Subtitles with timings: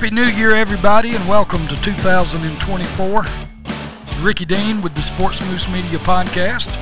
[0.00, 3.26] Happy New Year, everybody, and welcome to 2024.
[4.22, 6.74] Ricky Dean with the SportzMoose Media Podcast,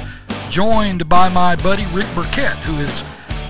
[0.51, 3.03] joined by my buddy Rick Burkett, who is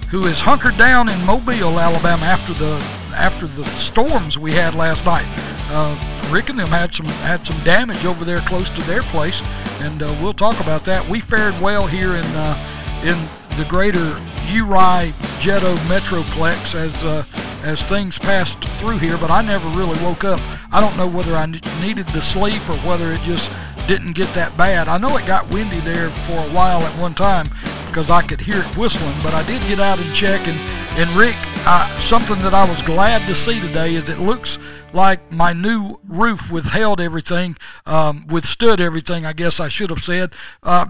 [0.08, 2.82] who is hunkered down in Mobile, Alabama, after the
[3.14, 5.26] after the storms we had last night.
[5.68, 9.42] Uh, Rick and them had some had some damage over there close to their place,
[9.80, 11.06] and uh, we'll talk about that.
[11.10, 13.18] We fared well here in uh, in
[13.58, 14.18] the greater
[14.50, 17.22] Uri Jetto Metroplex as uh,
[17.68, 20.40] as things passed through here, but I never really woke up.
[20.72, 23.50] I don't know whether I needed the sleep or whether it just
[23.86, 24.88] didn't get that bad.
[24.88, 27.46] I know it got windy there for a while at one time
[27.86, 30.40] because I could hear it whistling, but I did get out and check.
[30.48, 30.58] And,
[30.98, 31.36] and Rick,
[31.66, 34.58] uh, something that I was glad to see today is it looks
[34.94, 40.32] like my new roof withheld everything, um, withstood everything, I guess I should have said.
[40.62, 40.86] Uh,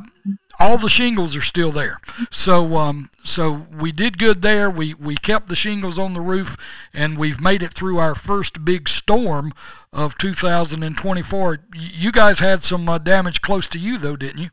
[0.58, 2.00] all the shingles are still there.
[2.30, 4.70] So um, so we did good there.
[4.70, 6.56] We we kept the shingles on the roof,
[6.92, 9.52] and we've made it through our first big storm
[9.92, 11.58] of 2024.
[11.74, 14.50] You guys had some uh, damage close to you though, didn't you?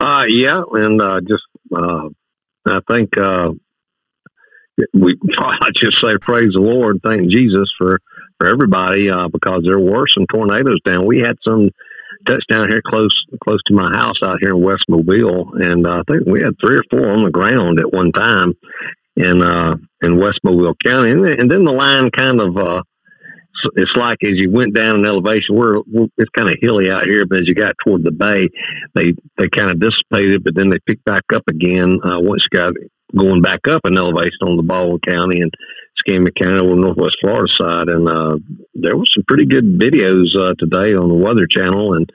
[0.00, 2.08] Uh, yeah, and uh, just uh,
[2.66, 3.52] I think uh,
[4.92, 8.00] we I just say praise the Lord, thank Jesus for
[8.38, 11.06] for everybody uh, because there were some tornadoes down.
[11.06, 11.70] We had some
[12.28, 16.12] touchdown here close close to my house out here in West Mobile, and uh, I
[16.12, 18.52] think we had three or four on the ground at one time
[19.16, 22.82] in uh, in West Mobile County, and, and then the line kind of uh,
[23.74, 27.08] it's like as you went down in elevation, we're, we're it's kind of hilly out
[27.08, 28.46] here, but as you got toward the bay,
[28.94, 32.58] they they kind of dissipated, but then they picked back up again uh, once you
[32.58, 32.72] got
[33.16, 35.52] going back up in elevation on the Baldwin County and
[35.98, 38.36] Escambia County over Northwest Florida side, and uh,
[38.74, 42.10] there was some pretty good videos uh, today on the Weather Channel and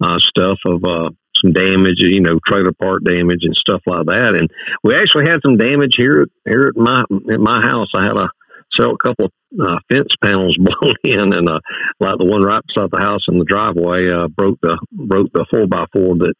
[0.00, 1.10] uh, stuff of uh,
[1.42, 4.34] some damage, you know, trailer park damage and stuff like that.
[4.34, 4.50] And
[4.82, 7.88] we actually had some damage here here at my at my house.
[7.96, 8.28] I had a
[8.72, 11.60] several couple uh, fence panels blown in, and uh,
[12.00, 15.46] like the one right beside the house in the driveway uh, broke the broke the
[15.50, 16.34] four by four that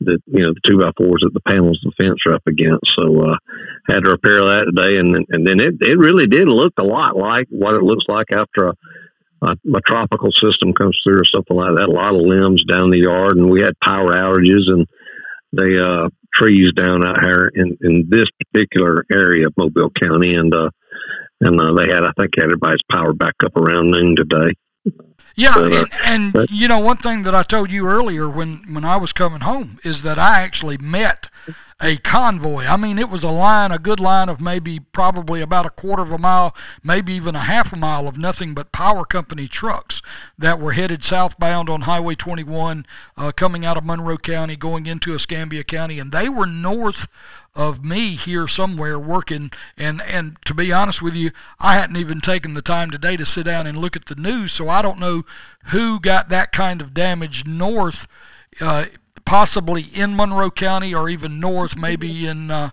[0.00, 2.46] that you know the two by fours that the panels of the fence are up
[2.46, 2.92] against.
[2.98, 3.36] So uh,
[3.88, 7.16] had to repair that today, and and then it it really did look a lot
[7.16, 8.72] like what it looks like after a,
[9.42, 11.88] a, a tropical system comes through or something like that.
[11.88, 14.86] A lot of limbs down the yard, and we had power outages and
[15.52, 20.54] the uh trees down out here in in this particular area of Mobile County, and
[20.54, 20.70] uh
[21.40, 24.52] and uh, they had I think everybody's power back up around noon today.
[25.38, 28.64] Yeah, but, uh, and, and you know one thing that I told you earlier when
[28.74, 31.30] when I was coming home is that I actually met
[31.80, 32.64] a convoy.
[32.64, 36.02] I mean, it was a line, a good line of maybe probably about a quarter
[36.02, 40.02] of a mile, maybe even a half a mile of nothing but power company trucks
[40.36, 42.84] that were headed southbound on Highway 21,
[43.16, 47.06] uh, coming out of Monroe County, going into Escambia County, and they were north
[47.54, 49.50] of me here somewhere working.
[49.76, 53.26] And and to be honest with you I hadn't even taken the time today to
[53.26, 54.52] sit down and look at the news.
[54.52, 55.24] So I don't know
[55.66, 58.06] who got that kind of damage north
[58.60, 58.86] uh,
[59.28, 62.70] possibly in Monroe County or even north maybe in uh,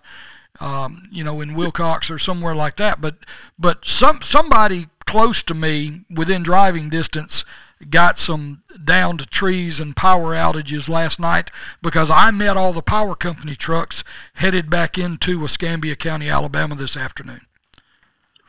[0.58, 3.16] um, you know in Wilcox or somewhere like that but
[3.58, 7.44] but some somebody close to me within driving distance
[7.90, 11.50] got some downed trees and power outages last night
[11.82, 14.02] because I met all the power company trucks
[14.34, 17.42] headed back into Escambia County, Alabama this afternoon.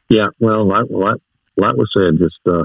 [0.10, 1.20] Yeah, well, like, like,
[1.58, 2.64] like we said, just uh,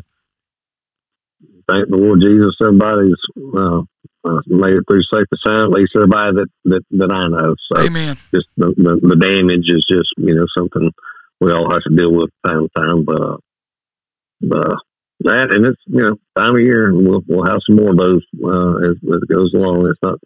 [1.69, 2.55] thank the Lord Jesus.
[2.61, 3.17] Everybody's
[3.57, 3.83] uh,
[4.25, 5.63] uh, made it through safe and sound.
[5.63, 7.55] At least everybody that, that, that I know.
[7.73, 8.17] So Amen.
[8.31, 10.91] Just the, the, the damage is just you know something
[11.41, 13.05] we all have to deal with time to time.
[13.05, 13.37] But, uh,
[14.41, 14.77] but
[15.21, 17.99] that, and it's you know time of year, and we'll we'll have some more of
[17.99, 19.87] those uh, as, as it goes along.
[19.89, 20.19] It's not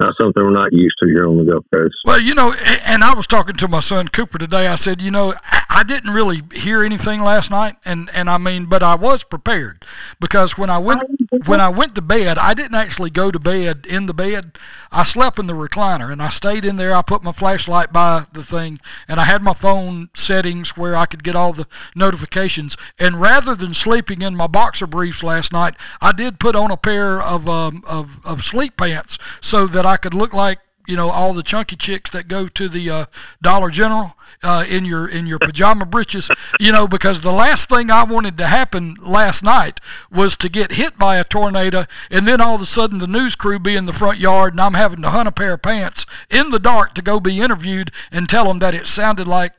[0.00, 1.94] not something we're not used to here on the Gulf Coast.
[2.06, 4.66] Well, you know, and I was talking to my son Cooper today.
[4.66, 5.34] I said, you know,
[5.68, 9.84] I didn't really hear anything last night, and and I mean, but I was prepared
[10.18, 11.02] because when I went
[11.46, 14.58] when I went to bed, I didn't actually go to bed in the bed.
[14.90, 16.94] I slept in the recliner, and I stayed in there.
[16.94, 21.06] I put my flashlight by the thing, and I had my phone settings where I
[21.06, 22.76] could get all the notifications.
[22.98, 26.76] And rather than sleeping in my boxer briefs last night, I did put on a
[26.76, 30.58] pair of um, of of sleep pants so that I could look like
[30.90, 33.06] you know all the chunky chicks that go to the uh,
[33.40, 37.90] Dollar General uh, in your in your pajama breeches, you know, because the last thing
[37.90, 42.40] I wanted to happen last night was to get hit by a tornado, and then
[42.40, 45.02] all of a sudden the news crew be in the front yard, and I'm having
[45.02, 48.46] to hunt a pair of pants in the dark to go be interviewed and tell
[48.46, 49.52] them that it sounded like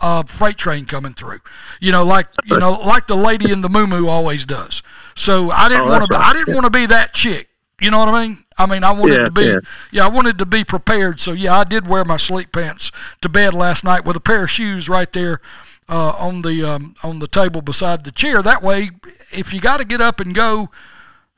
[0.00, 1.40] a freight train coming through.
[1.80, 4.82] You know, like you know, like the lady in the moo always does.
[5.14, 6.16] So I didn't oh, want to.
[6.16, 6.30] Right.
[6.30, 7.49] I didn't want to be that chick.
[7.80, 8.44] You know what I mean?
[8.58, 9.58] I mean, I wanted yeah, to be, yeah.
[9.90, 10.04] yeah.
[10.04, 11.18] I wanted to be prepared.
[11.18, 12.92] So yeah, I did wear my sleep pants
[13.22, 15.40] to bed last night with a pair of shoes right there
[15.88, 18.42] uh, on the um, on the table beside the chair.
[18.42, 18.90] That way,
[19.32, 20.68] if you got to get up and go,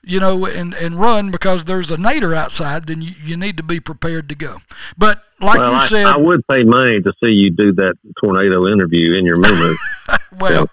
[0.05, 3.63] you know, and, and run because there's a nader outside, then you, you need to
[3.63, 4.59] be prepared to go.
[4.99, 7.95] But like well, you I, said, I would pay money to see you do that
[8.23, 9.75] tornado interview in your moo
[10.39, 10.69] well,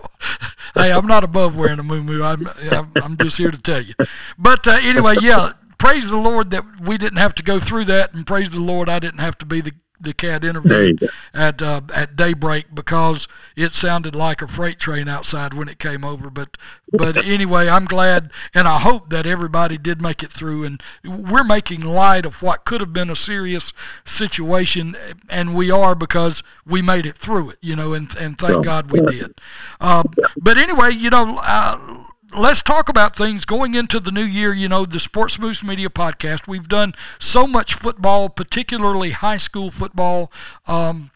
[0.73, 3.93] hey, I'm not above wearing a moo I'm, I'm, I'm just here to tell you.
[4.37, 8.13] But uh, anyway, yeah, praise the Lord that we didn't have to go through that,
[8.13, 10.95] and praise the Lord I didn't have to be the the cat interview
[11.33, 16.05] at uh, at daybreak because it sounded like a freight train outside when it came
[16.05, 16.29] over.
[16.29, 16.57] But
[16.91, 20.63] but anyway, I'm glad and I hope that everybody did make it through.
[20.63, 23.73] And we're making light of what could have been a serious
[24.05, 24.95] situation,
[25.29, 27.57] and we are because we made it through it.
[27.61, 29.41] You know, and and thank God we did.
[29.81, 30.03] Uh,
[30.37, 31.39] but anyway, you know.
[31.41, 32.05] Uh,
[32.35, 34.53] let's talk about things going into the new year.
[34.53, 36.47] You know, the SportzMoose Media podcast.
[36.47, 40.31] We've done so much football, particularly high school football,
[40.67, 41.11] um,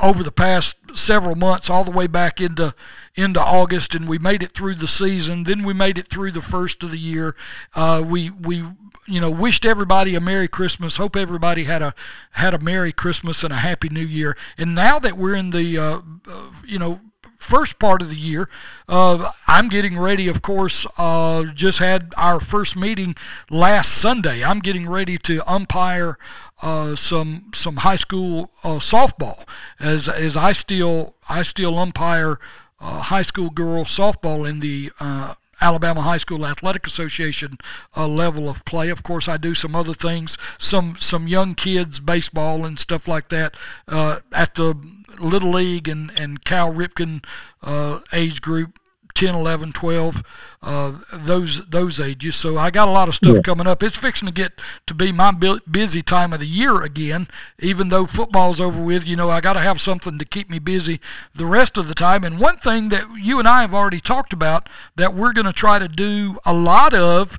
[0.00, 2.74] over the past several months, all the way back into
[3.14, 5.42] into August, and we made it through the season.
[5.42, 7.34] Then we made it through the first of the year.
[7.74, 8.64] Uh, we we
[9.08, 11.94] you know wished everybody a merry christmas hope everybody had a
[12.32, 15.78] had a merry christmas and a happy new year and now that we're in the
[15.78, 16.00] uh,
[16.30, 17.00] uh, you know
[17.38, 18.48] first part of the year.
[18.88, 23.14] Uh, I'm getting ready, of course, uh, just had our first meeting
[23.48, 24.44] last Sunday.
[24.44, 26.18] I'm getting ready to umpire
[26.60, 29.46] uh, some some high school uh, softball
[29.78, 32.38] as as I still I still umpire
[32.80, 37.58] uh, high school girls softball in the uh, Alabama High School Athletic Association
[37.96, 38.88] uh, level of play.
[38.88, 43.28] Of course, I do some other things, some some young kids baseball and stuff like
[43.28, 43.56] that
[43.86, 44.74] uh, at the
[45.18, 47.24] Little League and and Cal Ripken
[47.62, 48.78] uh, age group
[49.18, 50.22] 10, 11, 12,
[50.62, 52.36] uh, those those ages.
[52.36, 53.42] So I got a lot of stuff yeah.
[53.42, 53.82] coming up.
[53.82, 54.52] It's fixing to get
[54.86, 55.32] to be my
[55.68, 57.26] busy time of the year again.
[57.58, 60.60] Even though football's over with, you know, I got to have something to keep me
[60.60, 61.00] busy
[61.34, 62.22] the rest of the time.
[62.22, 65.52] And one thing that you and I have already talked about that we're going to
[65.52, 67.38] try to do a lot of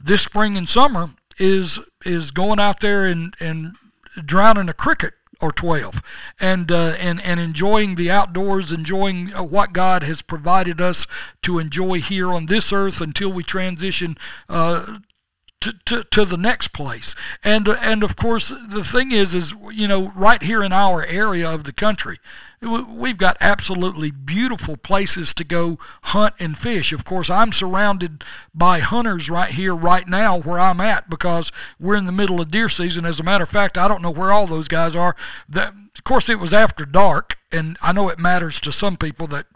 [0.00, 1.08] this spring and summer
[1.40, 3.74] is is going out there and and
[4.24, 6.02] drowning a cricket or 12
[6.40, 11.06] and uh, and and enjoying the outdoors enjoying uh, what God has provided us
[11.42, 14.16] to enjoy here on this earth until we transition
[14.48, 14.98] uh,
[15.60, 17.14] to, to, to the next place.
[17.42, 21.04] And uh, and of course the thing is is you know right here in our
[21.04, 22.18] area of the country
[22.60, 26.92] We've got absolutely beautiful places to go hunt and fish.
[26.92, 28.24] Of course, I'm surrounded
[28.54, 32.50] by hunters right here, right now, where I'm at, because we're in the middle of
[32.50, 33.04] deer season.
[33.04, 35.14] As a matter of fact, I don't know where all those guys are.
[35.54, 39.46] Of course, it was after dark, and I know it matters to some people that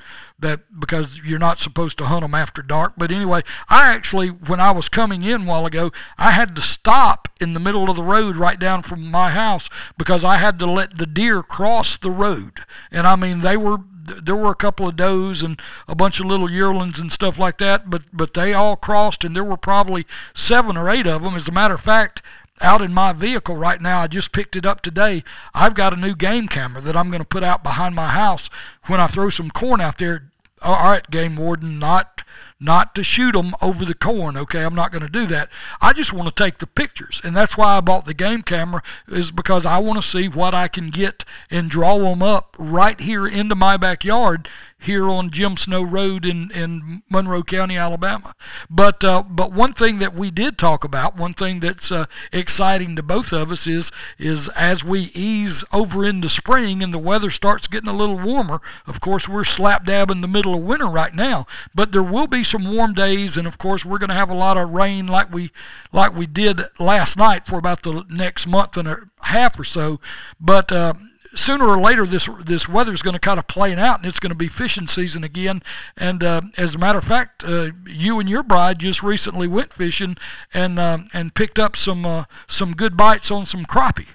[0.41, 2.95] that because you're not supposed to hunt them after dark.
[2.97, 6.63] But anyway, I actually, when I was coming in a while ago, I had to
[6.63, 9.69] stop in the middle of the road right down from my house
[9.99, 12.61] because I had to let the deer cross the road.
[12.91, 16.27] And I mean, they were there were a couple of does and a bunch of
[16.27, 20.07] little yearlings and stuff like that, but but they all crossed, and there were probably
[20.35, 21.35] seven or eight of them.
[21.35, 22.23] As a matter of fact,
[22.61, 24.01] out in my vehicle right now.
[24.01, 25.25] I just picked it up today.
[25.55, 28.51] I've got a new game camera that I'm going to put out behind my house
[28.87, 30.31] when I throw some corn out there.
[30.63, 32.23] All right, game warden, not
[32.61, 34.37] not to shoot them over the corn.
[34.37, 35.49] Okay, I'm not going to do that.
[35.81, 38.83] I just want to take the pictures, and that's why I bought the game camera
[39.09, 43.01] is because I want to see what I can get and draw them up right
[43.01, 44.49] here into my backyard
[44.81, 48.35] here on Jim Snow Road in, in Monroe County, Alabama.
[48.69, 52.97] But uh, but one thing that we did talk about, one thing that's uh, exciting
[52.97, 57.31] to both of us is is as we ease over into spring and the weather
[57.31, 58.61] starts getting a little warmer.
[58.87, 62.27] Of course, we're slap dab in the middle of winter right now, but there will
[62.27, 65.07] be some warm days, and of course, we're going to have a lot of rain
[65.07, 65.51] like we
[65.93, 70.01] like we did last night for about the next month and a half or so.
[70.41, 70.95] But uh,
[71.35, 74.31] sooner or later this this weather's going to kind of play out and it's going
[74.31, 75.63] to be fishing season again.
[75.97, 79.73] And uh, as a matter of fact uh, you and your bride just recently went
[79.73, 80.17] fishing
[80.53, 84.09] and uh, and picked up some uh, some good bites on some crappie.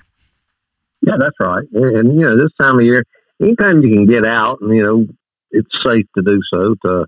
[1.02, 1.66] Yeah that's right.
[1.74, 3.04] And, you know this time of year
[3.42, 5.08] anytime you can get out and you know
[5.52, 7.06] it's safe to do so to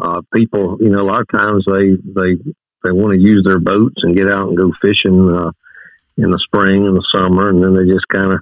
[0.00, 2.36] uh, people you know a lot of times they they
[2.84, 5.50] they want to use their boats and get out and go fishing uh,
[6.16, 8.40] in the spring and the summer and then they just kind of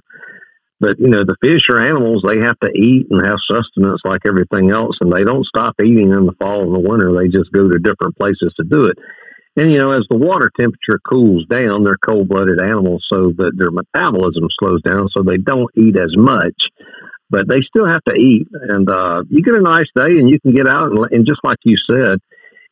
[0.79, 4.21] but you know, the fish are animals; they have to eat and have sustenance like
[4.25, 7.11] everything else, and they don't stop eating in the fall and the winter.
[7.11, 8.97] They just go to different places to do it.
[9.57, 13.71] And you know, as the water temperature cools down, they're cold-blooded animals, so that their
[13.71, 16.55] metabolism slows down, so they don't eat as much.
[17.29, 20.39] But they still have to eat, and uh, you get a nice day, and you
[20.39, 22.19] can get out and, and just like you said,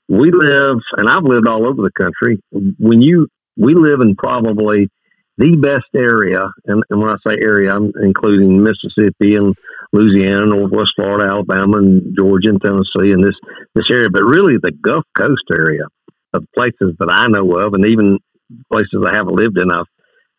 [0.08, 2.40] we live, and I've lived all over the country.
[2.52, 4.90] When you we live in probably
[5.38, 9.56] the best area, and, and when I say area, I'm including Mississippi and
[9.94, 13.36] Louisiana, Northwest Florida, Alabama, and Georgia, and Tennessee, and this
[13.76, 14.10] this area.
[14.12, 15.86] But really, the Gulf Coast area
[16.34, 18.18] of places that I know of, and even
[18.72, 19.86] places I haven't lived in, I've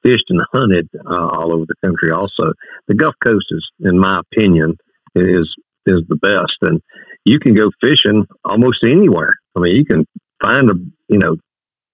[0.02, 2.10] fished and hunted uh, all over the country.
[2.10, 2.52] Also,
[2.88, 4.76] the Gulf Coast is, in my opinion,
[5.14, 5.48] is
[5.86, 6.80] is the best, and
[7.24, 9.32] you can go fishing almost anywhere.
[9.56, 10.06] I mean, you can
[10.42, 10.74] find a
[11.08, 11.36] you know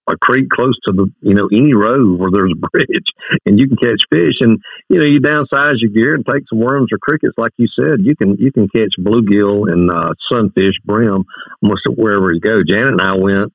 [0.06, 3.08] a creek close to the you know any road where there's a bridge
[3.46, 4.40] and you can catch fish.
[4.40, 7.34] And you know you downsize your gear and take some worms or crickets.
[7.36, 11.24] Like you said you can you can catch bluegill and uh, sunfish brim
[11.62, 12.62] almost wherever you go.
[12.66, 13.52] Janet and i went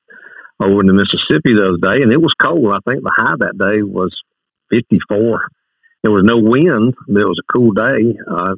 [0.62, 2.72] over to mississippi the other day and it was cold.
[2.72, 4.14] I think the high that day was
[4.70, 5.48] 54
[6.02, 8.54] there was no wind it was a cool day uh,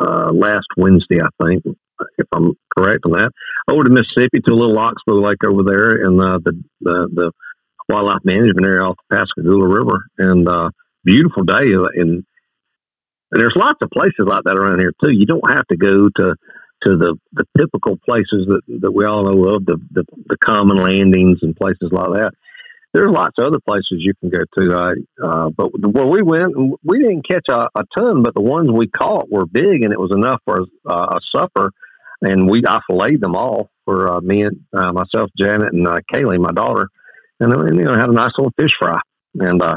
[0.00, 1.64] uh, last wednesday i think
[2.18, 3.30] if I'm correct on that,
[3.70, 7.32] over to Mississippi to a little Oxbow Lake over there in uh, the, the, the
[7.88, 10.70] wildlife management area off the Pascagoula River, and uh,
[11.04, 11.74] beautiful day.
[11.74, 12.24] Uh, and
[13.30, 15.12] and there's lots of places like that around here too.
[15.12, 16.34] You don't have to go to
[16.84, 20.76] to the, the typical places that, that we all know of, the, the, the common
[20.76, 22.30] landings and places like that.
[22.94, 24.78] There's lots of other places you can go to.
[24.78, 28.70] Uh, uh, but where we went, we didn't catch a, a, ton, but the ones
[28.70, 31.72] we caught were big, and it was enough for a, a supper
[32.22, 36.00] and we I filleted them all for uh, me and uh, myself, Janet, and uh,
[36.12, 36.88] Kaylee, my daughter,
[37.40, 39.00] and then you know had a nice little fish fry.
[39.34, 39.76] And uh,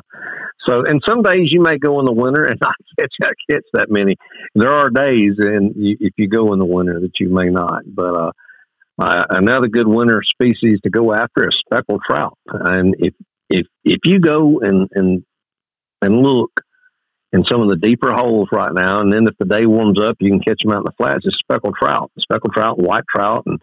[0.67, 3.63] so, and some days you may go in the winter and not catch I catch
[3.73, 4.15] that many.
[4.55, 7.83] There are days, and you, if you go in the winter, that you may not.
[7.85, 8.31] But uh,
[8.99, 12.37] uh, another good winter species to go after is speckled trout.
[12.47, 13.13] And if
[13.49, 15.23] if if you go and and
[16.01, 16.51] and look
[17.33, 18.99] in some of the deeper holes right now.
[18.99, 21.25] And then if the day warms up, you can catch them out in the flats.
[21.25, 23.59] It's speckled trout, speckled trout, white trout, and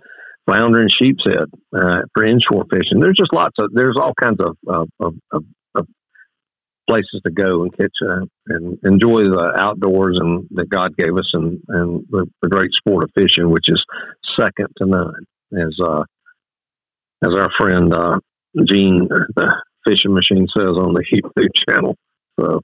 [0.46, 1.44] flounder and sheep's head
[1.76, 3.00] uh, for inshore fishing.
[3.00, 5.44] There's just lots of there's all kinds of of, of, of,
[5.75, 5.87] of
[6.88, 11.30] places to go and catch uh, and enjoy the outdoors and that God gave us
[11.34, 13.82] and and the, the great sport of fishing, which is
[14.38, 15.26] second to none.
[15.52, 16.04] As uh,
[17.22, 18.18] as our friend uh,
[18.66, 21.96] Gene, the fishing machine, says on the YouTube channel.
[22.40, 22.62] So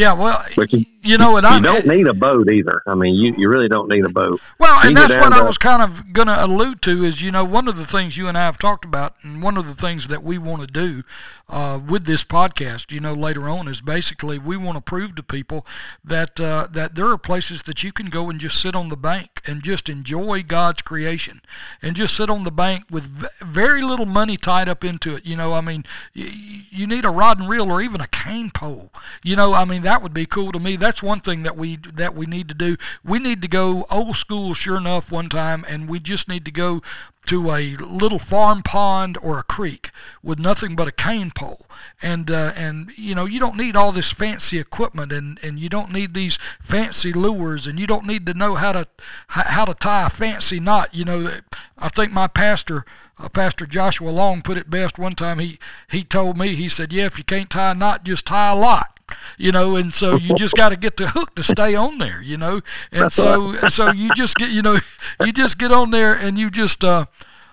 [0.00, 0.42] yeah, well,
[0.72, 1.44] you, you know what?
[1.44, 2.82] You I, don't need a boat either.
[2.86, 4.40] I mean, you, you really don't need a boat.
[4.58, 7.44] Well, and that's what I was kind of going to allude to is, you know,
[7.44, 10.08] one of the things you and I have talked about, and one of the things
[10.08, 11.02] that we want to do
[11.48, 15.22] uh, with this podcast, you know, later on is basically we want to prove to
[15.22, 15.66] people
[16.04, 18.96] that uh, that there are places that you can go and just sit on the
[18.96, 21.40] bank and just enjoy God's creation,
[21.82, 23.06] and just sit on the bank with
[23.40, 25.26] very little money tied up into it.
[25.26, 28.50] You know, I mean, you, you need a rod and reel or even a cane
[28.50, 28.92] pole.
[29.24, 30.76] You know, I mean, that would be cool to me.
[30.90, 32.76] That's one thing that we that we need to do.
[33.04, 36.50] We need to go old school, sure enough, one time, and we just need to
[36.50, 36.82] go
[37.26, 41.64] to a little farm pond or a creek with nothing but a cane pole
[42.02, 45.68] and uh, and you know you don't need all this fancy equipment and, and you
[45.68, 48.88] don't need these fancy lures and you don't need to know how to
[49.28, 51.30] how to tie a fancy knot you know
[51.78, 52.84] I think my pastor
[53.20, 55.38] uh, Pastor Joshua Long put it best one time.
[55.38, 55.58] He
[55.90, 58.56] he told me he said yeah if you can't tie a knot just tie a
[58.56, 59.00] lot
[59.36, 62.22] you know, and so you just got to get the hook to stay on there,
[62.22, 62.60] you know,
[62.92, 64.78] and so so you just get you know
[65.20, 67.06] you just get on there and you just uh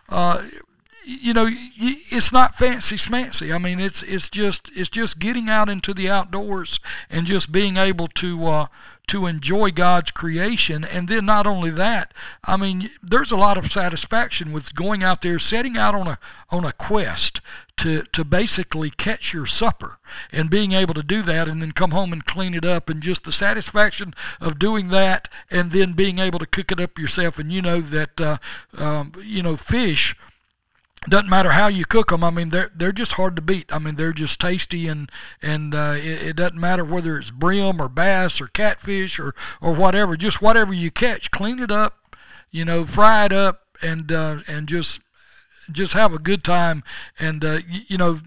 [0.10, 0.44] uh
[1.04, 3.54] you know it's not fancy smancy.
[3.54, 7.78] I mean it's it's just it's just getting out into the outdoors and just being
[7.78, 8.68] able to uh
[9.08, 10.84] to enjoy God's creation.
[10.84, 15.22] And then not only that, I mean, there's a lot of satisfaction with going out
[15.22, 17.42] there, setting out on a on a quest
[17.78, 20.00] to to basically catch your supper
[20.32, 23.02] and being able to do that and then come home and clean it up and
[23.04, 27.38] just the satisfaction of doing that and then being able to cook it up yourself
[27.38, 28.38] and you know that uh,
[28.78, 30.16] um, you know fish
[31.10, 32.24] doesn't matter how you cook them.
[32.24, 33.74] I mean, they're they're just hard to beat.
[33.74, 35.12] I mean, they're just tasty, and
[35.42, 39.74] and uh, it, it, doesn't matter whether it's brim or bass or catfish or or
[39.74, 40.18] whatever.
[40.18, 42.18] Just whatever you catch, clean it up,
[42.52, 45.02] you know, fry it up, and uh, and just
[45.72, 46.84] just have a good time.
[47.20, 48.20] And uh, you, you know,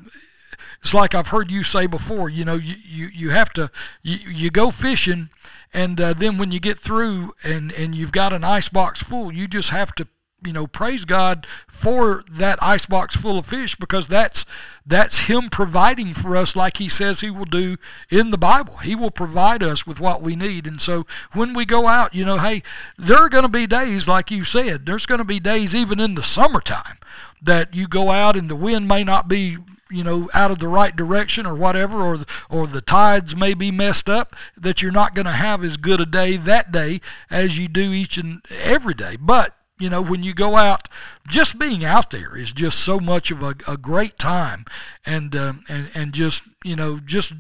[0.80, 2.28] it's like I've heard you say before.
[2.28, 3.70] You know, you you, you have to
[4.02, 5.28] you, you go fishing,
[5.74, 9.32] and uh, then when you get through and and you've got an ice box full,
[9.32, 10.08] you just have to
[10.44, 14.44] you know praise God for that icebox full of fish because that's
[14.86, 17.76] that's him providing for us like he says he will do
[18.10, 18.78] in the Bible.
[18.78, 20.66] He will provide us with what we need.
[20.66, 22.62] And so when we go out, you know, hey,
[22.98, 24.86] there are going to be days like you said.
[24.86, 26.98] There's going to be days even in the summertime
[27.42, 29.56] that you go out and the wind may not be
[29.90, 33.54] you know out of the right direction or whatever or the, or the tides may
[33.54, 37.00] be messed up that you're not going to have as good a day that day
[37.28, 40.88] as you do each and every day but you know, when you go out,
[41.26, 44.64] just being out there is just so much of a, a great time,
[45.04, 47.32] and um, and and just you know, just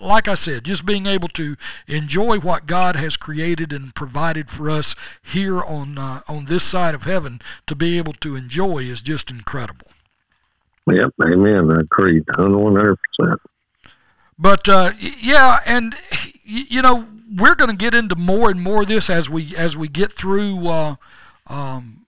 [0.00, 4.70] like I said, just being able to enjoy what God has created and provided for
[4.70, 9.02] us here on uh, on this side of heaven to be able to enjoy is
[9.02, 9.88] just incredible.
[10.90, 11.70] Yep, amen.
[11.70, 13.40] I agree, one hundred percent.
[14.38, 15.94] But uh, yeah, and
[16.44, 19.76] you know we're going to get into more and more of this as we as
[19.76, 20.68] we get through.
[20.68, 20.96] Uh,
[21.52, 22.06] um,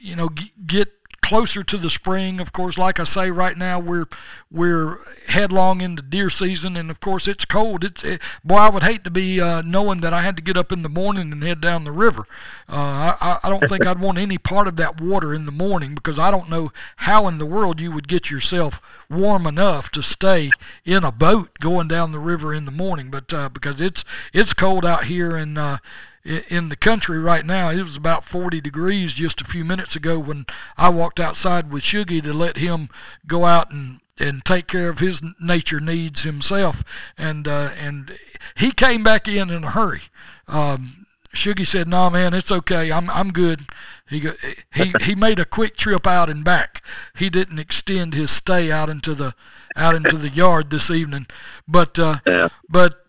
[0.00, 0.28] you know,
[0.66, 2.40] get closer to the spring.
[2.40, 4.06] Of course, like I say, right now we're
[4.50, 7.84] we're headlong into deer season, and of course it's cold.
[7.84, 10.58] It's it, boy, I would hate to be uh, knowing that I had to get
[10.58, 12.26] up in the morning and head down the river.
[12.68, 15.94] Uh, I, I don't think I'd want any part of that water in the morning
[15.94, 20.02] because I don't know how in the world you would get yourself warm enough to
[20.02, 20.50] stay
[20.84, 23.10] in a boat going down the river in the morning.
[23.10, 25.78] But uh, because it's it's cold out here and uh,
[26.24, 27.70] in the country right now.
[27.70, 31.82] It was about 40 degrees just a few minutes ago when I walked outside with
[31.82, 32.88] Shuggy to let him
[33.26, 36.84] go out and and take care of his nature needs himself.
[37.18, 38.16] And uh, and
[38.56, 40.02] he came back in in a hurry.
[40.46, 42.92] Um, Shuggy said, "No, nah, man, it's okay.
[42.92, 43.62] I'm I'm good."
[44.08, 44.28] He
[44.72, 46.82] he he made a quick trip out and back.
[47.16, 49.34] He didn't extend his stay out into the
[49.74, 51.26] out into the yard this evening,
[51.66, 52.48] but uh, yeah.
[52.68, 53.01] but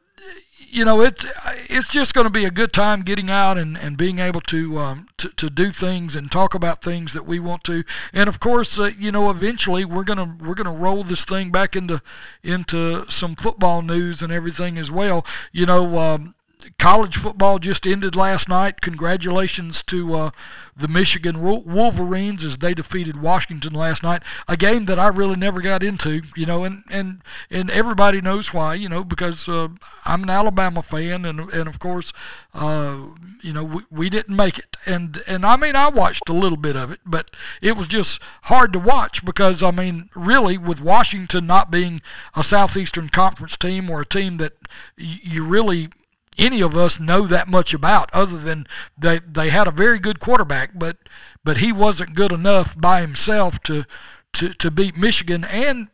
[0.73, 1.25] you know, it's
[1.69, 4.79] it's just going to be a good time getting out and, and being able to,
[4.79, 7.83] um, to to do things and talk about things that we want to.
[8.11, 11.75] And of course, uh, you know, eventually we're gonna we're gonna roll this thing back
[11.75, 12.01] into
[12.41, 15.23] into some football news and everything as well.
[15.51, 16.35] You know, um,
[16.77, 18.81] college football just ended last night.
[18.81, 20.31] Congratulations to uh,
[20.75, 24.23] the Michigan Wolverines as they defeated Washington last night.
[24.47, 28.53] A game that I really never got into, you know, and and and everybody knows
[28.53, 29.69] why, you know, because uh,
[30.05, 32.11] I'm an Alabama fan, and and of course,
[32.53, 32.97] uh,
[33.41, 36.57] you know, we, we didn't make it, and and I mean, I watched a little
[36.57, 40.81] bit of it, but it was just hard to watch because I mean, really, with
[40.81, 42.01] Washington not being
[42.35, 44.53] a Southeastern Conference team or a team that
[44.97, 45.89] you really
[46.37, 48.65] any of us know that much about other than
[48.97, 50.97] they they had a very good quarterback but
[51.43, 53.85] but he wasn't good enough by himself to
[54.33, 55.43] to, to beat Michigan.
[55.43, 55.87] And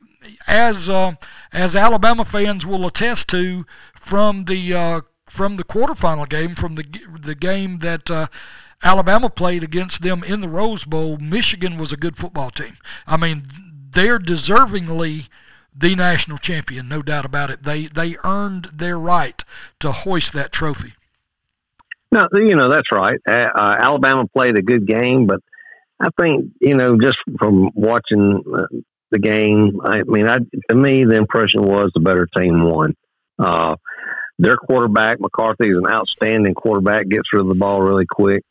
[0.47, 1.15] as uh,
[1.53, 6.85] as Alabama fans will attest to from the uh, from the quarterfinal game from the
[7.21, 8.27] the game that uh,
[8.83, 12.77] Alabama played against them in the Rose Bowl Michigan was a good football team.
[13.05, 13.43] I mean
[13.91, 15.29] they're deservingly
[15.79, 17.63] the national champion, no doubt about it.
[17.63, 19.43] They they earned their right
[19.79, 20.93] to hoist that trophy.
[22.11, 23.19] No, you know that's right.
[23.27, 25.39] Uh, Alabama played a good game, but
[25.99, 28.65] I think you know just from watching uh,
[29.11, 30.39] the game, I mean, I,
[30.69, 32.95] to me the impression was the better team won.
[33.37, 33.75] Uh,
[34.37, 38.43] their quarterback McCarthy is an outstanding quarterback, gets rid of the ball really quick.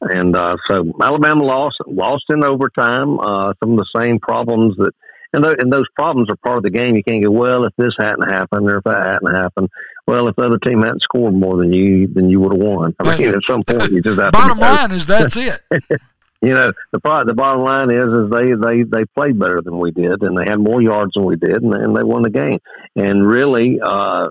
[0.00, 3.18] And uh, so Alabama lost, lost in overtime.
[3.18, 4.92] Uh, some of the same problems that
[5.36, 6.96] and, th- and those problems are part of the game.
[6.96, 9.68] You can't go, well, if this hadn't happened or if that hadn't happened,
[10.06, 12.94] well, if the other team hadn't scored more than you, then you would have won.
[12.98, 15.60] I mean, at some point, you just have bottom to, line is that's it.
[16.40, 19.90] you know, the the bottom line is is they they they played better than we
[19.90, 22.58] did, and they had more yards than we did, and, and they won the game.
[22.94, 24.28] And really, uh,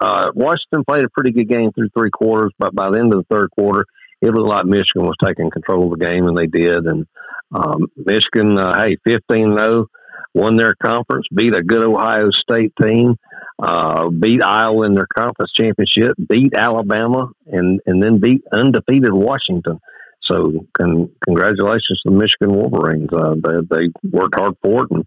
[0.00, 3.20] uh, Washington played a pretty good game through three quarters, but by the end of
[3.20, 3.84] the third quarter,
[4.22, 6.86] it looked like Michigan was taking control of the game, and they did.
[6.86, 7.06] And
[7.52, 9.88] um, Michigan, uh, hey, fifteen zero
[10.34, 13.16] won their conference, beat a good Ohio State team,
[13.58, 19.80] uh, beat Iowa in their conference championship, beat Alabama, and and then beat undefeated Washington.
[20.22, 23.08] So, con- congratulations to the Michigan Wolverines.
[23.10, 25.04] Uh, they, they worked hard for it, and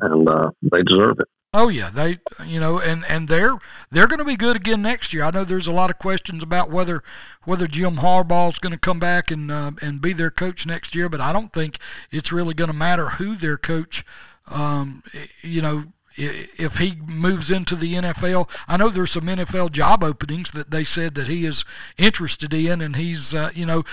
[0.00, 1.28] and uh, they deserve it.
[1.56, 3.56] Oh yeah, they you know, and and they're
[3.92, 5.22] they're going to be good again next year.
[5.22, 7.04] I know there's a lot of questions about whether
[7.44, 11.08] whether Jim Harbaugh's going to come back and uh, and be their coach next year,
[11.08, 11.78] but I don't think
[12.10, 14.04] it's really going to matter who their coach
[14.48, 15.02] um,
[15.42, 15.84] you know,
[16.16, 20.84] if he moves into the NFL, I know there's some NFL job openings that they
[20.84, 21.64] said that he is
[21.98, 23.84] interested in, and he's, uh, you know,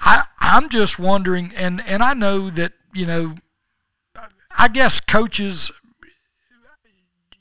[0.00, 3.34] I I'm just wondering, and and I know that you know,
[4.56, 5.70] I guess coaches.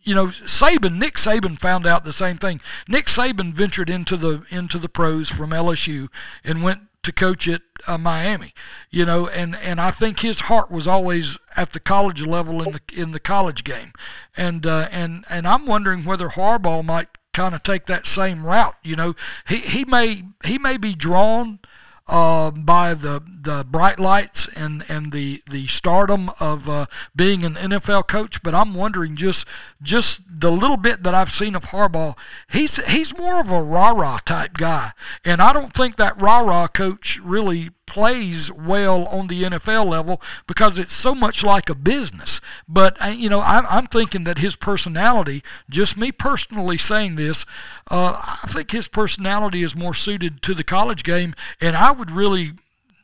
[0.01, 2.61] You know, Saban, Nick Saban found out the same thing.
[2.87, 6.07] Nick Saban ventured into the into the pros from LSU
[6.43, 8.53] and went to coach at uh, Miami,
[8.89, 12.73] you know, and, and I think his heart was always at the college level in
[12.73, 13.93] the in the college game,
[14.35, 18.75] and uh, and and I'm wondering whether Harbaugh might kind of take that same route.
[18.83, 19.15] You know,
[19.47, 21.59] he he may he may be drawn
[22.07, 27.55] uh, by the the bright lights and and the the stardom of uh, being an
[27.55, 28.41] NFL coach.
[28.43, 29.45] But I'm wondering just
[29.81, 32.17] just the little bit that I've seen of Harbaugh,
[32.49, 34.91] he's he's more of a rah rah type guy,
[35.23, 40.21] and I don't think that rah rah coach really plays well on the NFL level
[40.45, 42.39] because it's so much like a business.
[42.67, 47.45] But uh, you know, I'm, I'm thinking that his personality, just me personally saying this,
[47.89, 52.11] uh, I think his personality is more suited to the college game, and I would
[52.11, 52.51] really,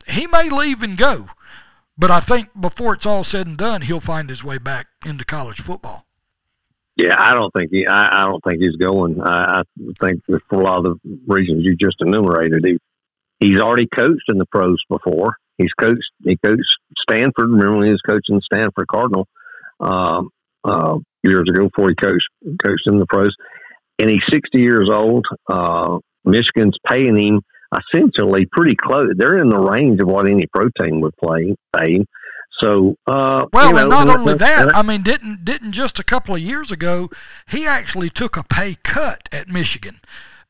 [0.06, 1.28] he may leave and go,
[1.98, 5.24] but I think before it's all said and done, he'll find his way back into
[5.24, 6.06] college football.
[6.96, 7.86] Yeah, I don't think he.
[7.86, 9.20] I, I don't think he's going.
[9.20, 9.62] I, I
[10.00, 12.78] think for a lot of the reasons you just enumerated, he
[13.38, 15.36] he's already coached in the pros before.
[15.58, 16.10] He's coached.
[16.22, 16.62] He coached
[16.98, 17.50] Stanford.
[17.50, 19.28] Remember when he was coaching Stanford Cardinal
[19.78, 20.30] um,
[20.64, 22.28] uh, years ago before he coached
[22.64, 23.34] coached in the pros.
[23.98, 25.26] And he's sixty years old.
[25.48, 27.40] Uh, Michigan's paying him
[27.74, 29.12] essentially pretty close.
[29.16, 32.04] They're in the range of what any protein would play pay.
[32.60, 36.04] So, uh, well, you know, and not only that, I mean, didn't didn't just a
[36.04, 37.10] couple of years ago,
[37.48, 39.98] he actually took a pay cut at Michigan,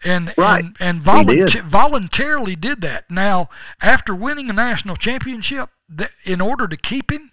[0.04, 0.64] and right.
[0.64, 3.10] and, and volunta- voluntarily did that.
[3.10, 3.48] Now,
[3.80, 7.32] after winning a national championship, th- in order to keep him,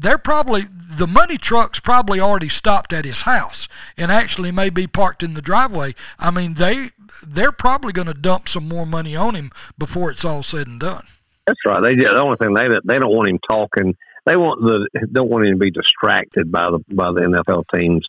[0.00, 4.86] they're probably the money trucks probably already stopped at his house and actually may be
[4.86, 5.94] parked in the driveway.
[6.18, 6.90] I mean, they
[7.26, 10.80] they're probably going to dump some more money on him before it's all said and
[10.80, 11.04] done.
[11.46, 11.82] That's right.
[11.82, 13.94] They the only thing they they don't want him talking.
[14.26, 18.06] They want the don't want him to be distracted by the by the NFL teams,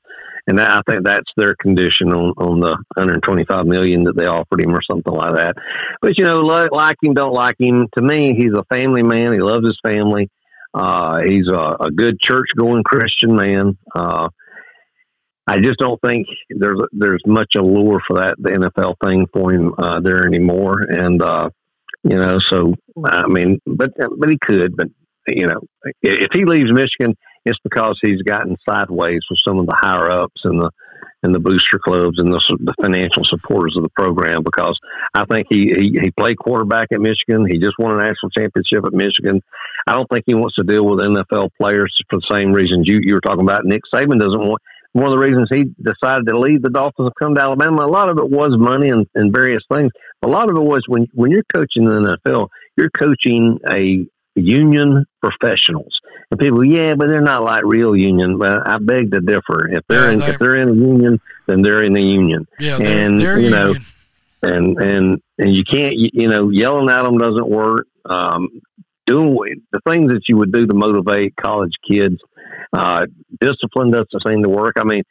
[0.48, 4.76] and I think that's their condition on on the 125 million that they offered him
[4.76, 5.56] or something like that.
[6.02, 7.88] But you know, like him, don't like him.
[7.98, 9.34] To me, he's a family man.
[9.34, 10.30] He loves his family.
[10.74, 13.78] Uh, he's a, a good church going Christian man.
[13.94, 14.30] Uh,
[15.48, 19.74] I just don't think there's there's much allure for that the NFL thing for him
[19.78, 21.50] uh, there anymore, and uh,
[22.04, 22.74] you know, so
[23.06, 24.88] I mean, but but he could, but
[25.28, 25.60] you know,
[26.02, 30.42] if he leaves Michigan, it's because he's gotten sideways with some of the higher ups
[30.44, 30.70] and the
[31.24, 34.44] and the booster clubs and the, the financial supporters of the program.
[34.44, 34.78] Because
[35.14, 37.46] I think he, he he played quarterback at Michigan.
[37.50, 39.42] He just won a national championship at Michigan.
[39.88, 43.00] I don't think he wants to deal with NFL players for the same reasons you
[43.02, 43.66] you were talking about.
[43.66, 44.62] Nick Saban doesn't want
[44.94, 47.86] one of the reasons he decided to leave the Dolphins and come to Alabama.
[47.86, 49.90] A lot of it was money and, and various things.
[50.22, 55.06] A lot of it was when when you're coaching the NFL, you're coaching a union
[55.22, 56.00] professionals.
[56.30, 58.38] And people, yeah, but they're not like real union.
[58.38, 59.70] But I beg to differ.
[59.70, 62.48] If they're yeah, in, if they're in a union, then they're in the union.
[62.60, 63.84] Yeah, they're, and they're you know, union.
[64.44, 67.88] and and and you can't, you, you know, yelling at them doesn't work.
[68.06, 68.62] Um,
[69.12, 72.18] doing the things that you would do to motivate college kids
[72.74, 73.06] uh,
[73.40, 74.76] discipline doesn't seem to work.
[74.78, 75.04] I mean,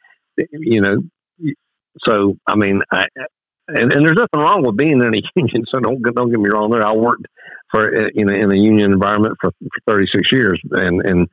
[0.51, 0.97] you know,
[2.05, 3.05] so I mean, I,
[3.67, 5.65] and, and there's nothing wrong with being in a union.
[5.73, 6.71] So don't don't get me wrong.
[6.71, 7.27] There, I worked
[7.71, 11.27] for you know in a union environment for, for 36 years, and and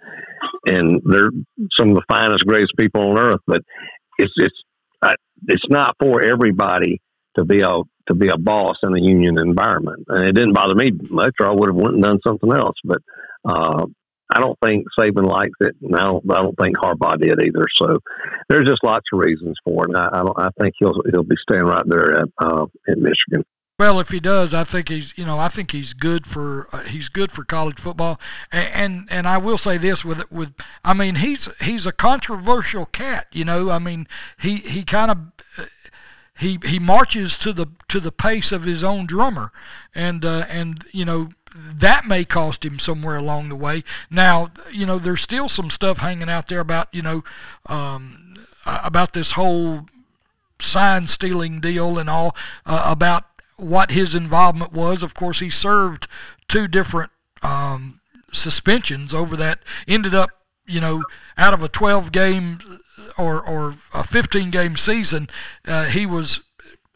[0.66, 1.30] and they're
[1.76, 3.40] some of the finest, greatest people on earth.
[3.46, 3.62] But
[4.18, 4.56] it's it's
[5.46, 7.00] it's not for everybody
[7.38, 10.74] to be a to be a boss in a union environment, and it didn't bother
[10.74, 12.76] me much, or I would have went and done something else.
[12.84, 12.98] But
[13.44, 13.86] uh,
[14.32, 17.66] I don't think Saban likes it, and I don't, I don't think Harbaugh did either.
[17.80, 17.98] So
[18.48, 19.88] there's just lots of reasons for it.
[19.88, 23.02] And I, I, don't, I think he'll he'll be staying right there at uh, in
[23.02, 23.44] Michigan.
[23.78, 26.82] Well, if he does, I think he's you know I think he's good for uh,
[26.82, 28.20] he's good for college football,
[28.50, 30.52] and, and and I will say this with with
[30.84, 33.70] I mean he's he's a controversial cat, you know.
[33.70, 34.08] I mean
[34.40, 35.18] he he kind of
[36.38, 39.50] he he marches to the to the pace of his own drummer,
[39.94, 43.84] and uh, and you know that may cost him somewhere along the way.
[44.10, 47.24] Now, you know, there's still some stuff hanging out there about, you know,
[47.66, 48.34] um,
[48.66, 49.86] about this whole
[50.58, 53.24] sign stealing deal and all, uh, about
[53.56, 55.02] what his involvement was.
[55.02, 56.06] Of course, he served
[56.48, 57.10] two different
[57.42, 58.00] um,
[58.32, 59.60] suspensions over that.
[59.86, 60.30] Ended up,
[60.68, 61.02] you know,
[61.36, 62.58] out of a 12 game
[63.16, 65.28] or, or a 15 game season,
[65.66, 66.40] uh, he was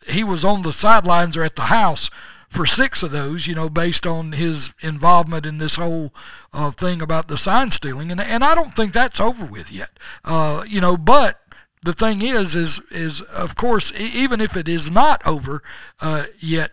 [0.08, 2.10] he was on the sidelines or at the house
[2.48, 6.12] for six of those, you know, based on his involvement in this whole
[6.52, 9.98] uh, thing about the sign stealing, and and I don't think that's over with yet,
[10.24, 10.98] uh, you know.
[10.98, 11.40] But
[11.82, 15.62] the thing is, is is of course, even if it is not over
[16.00, 16.72] uh, yet,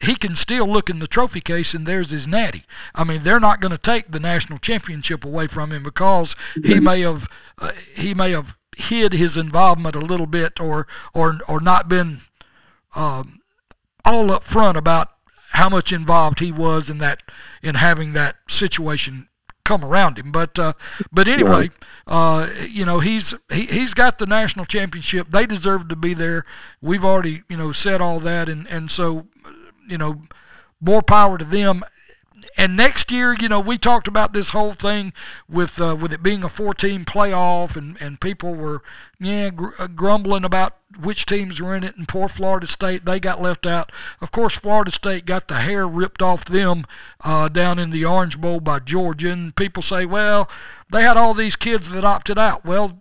[0.00, 2.64] he can still look in the trophy case and there's his natty.
[2.94, 6.34] I mean, they're not going to take the national championship away from him because
[6.64, 11.38] he may have uh, he may have hid his involvement a little bit or or
[11.46, 12.20] or not been
[12.94, 13.40] um,
[14.04, 15.08] all up front about
[15.52, 17.22] how much involved he was in that
[17.62, 19.28] in having that situation
[19.64, 20.32] come around him.
[20.32, 20.72] But uh,
[21.12, 21.70] but anyway,
[22.06, 25.30] uh, you know he's he, he's got the national championship.
[25.30, 26.44] They deserve to be there.
[26.80, 29.26] We've already you know said all that, and and so
[29.90, 30.22] you know
[30.80, 31.84] more power to them.
[32.56, 35.12] and next year, you know, we talked about this whole thing
[35.48, 38.82] with uh, with it being a four-team playoff, and and people were
[39.18, 43.20] yeah gr- uh, grumbling about which teams were in it, and poor Florida State they
[43.20, 43.92] got left out.
[44.20, 46.86] Of course, Florida State got the hair ripped off them
[47.22, 50.48] uh, down in the Orange Bowl by Georgia, and people say, well,
[50.92, 52.64] they had all these kids that opted out.
[52.64, 52.98] Well,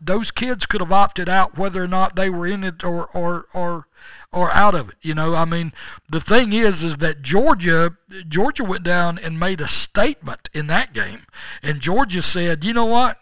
[0.00, 3.46] those kids could have opted out whether or not they were in it or or
[3.54, 3.86] or
[4.32, 4.96] or out of it.
[5.02, 5.72] You know, I mean,
[6.10, 7.96] the thing is, is that Georgia,
[8.28, 11.22] Georgia went down and made a statement in that game,
[11.62, 13.18] and Georgia said, you know what,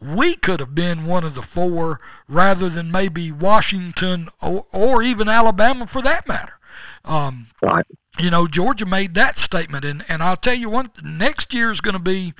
[0.00, 5.28] we could have been one of the four rather than maybe Washington or, or even
[5.28, 6.58] Alabama for that matter.
[7.04, 7.86] Um, right.
[8.18, 11.80] You know, Georgia made that statement, and, and I'll tell you one, next year is
[11.80, 12.32] going to be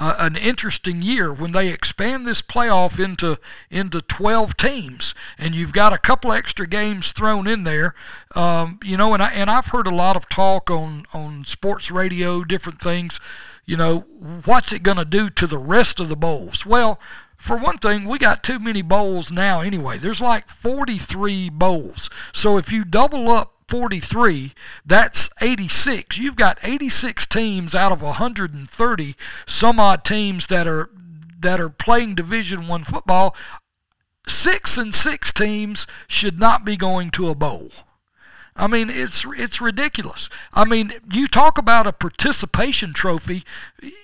[0.00, 5.74] uh, an interesting year when they expand this playoff into into 12 teams, and you've
[5.74, 7.94] got a couple extra games thrown in there.
[8.34, 11.90] Um, you know, and I and I've heard a lot of talk on on sports
[11.90, 13.20] radio, different things.
[13.66, 14.00] You know,
[14.46, 16.64] what's it going to do to the rest of the bowls?
[16.64, 16.98] Well,
[17.40, 19.96] for one thing, we got too many bowls now anyway.
[19.96, 22.10] There's like 43 bowls.
[22.34, 24.52] So if you double up 43,
[24.84, 26.18] that's 86.
[26.18, 29.14] You've got 86 teams out of 130
[29.46, 30.90] some odd teams that are
[31.40, 33.34] that are playing Division 1 football.
[34.26, 37.70] 6 and 6 teams should not be going to a bowl.
[38.56, 40.28] I mean, it's it's ridiculous.
[40.52, 43.44] I mean, you talk about a participation trophy.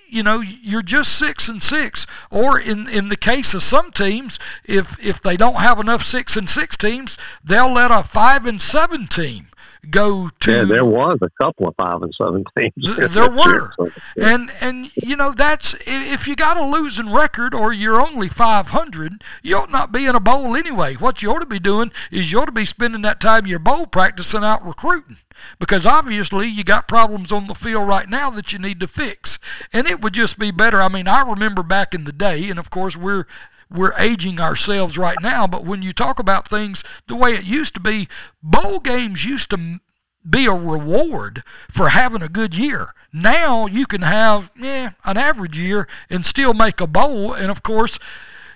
[0.07, 4.39] You know, you're just six and six, or in in the case of some teams,
[4.63, 8.61] if if they don't have enough six and six teams, they'll let a five and
[8.61, 9.47] seven team
[9.89, 10.51] go to.
[10.51, 13.13] Yeah, there was a couple of five and seven teams.
[13.13, 13.71] there were,
[14.17, 19.23] and and you know that's if you got a losing record or you're only 500,
[19.43, 20.95] you ought not be in a bowl anyway.
[20.95, 23.49] What you ought to be doing is you ought to be spending that time in
[23.49, 25.17] your bowl practicing out recruiting
[25.59, 29.39] because obviously you got problems on the field right now that you need to fix,
[29.73, 30.81] and it would just be better.
[30.81, 33.25] I mean, I remember back in the day, and of course we're
[33.69, 37.73] we're aging ourselves right now, but when you talk about things the way it used
[37.75, 38.07] to be,
[38.41, 39.79] bowl games used to
[40.27, 42.93] be a reward for having a good year.
[43.13, 47.63] Now you can have yeah, an average year and still make a bowl, and of
[47.63, 47.99] course,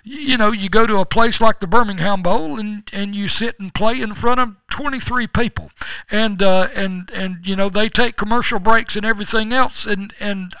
[0.04, 3.60] you know, you go to a place like the Birmingham Bowl and, and you sit
[3.60, 5.70] and play in front of 23 people,
[6.10, 10.54] and uh, and and you know they take commercial breaks and everything else, and and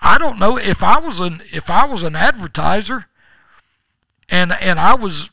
[0.00, 3.06] I don't know if I was an if I was an advertiser
[4.28, 5.30] and and I was